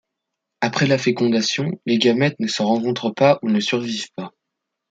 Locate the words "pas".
3.11-3.37, 4.15-4.33